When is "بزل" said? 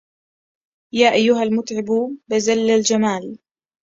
2.31-2.69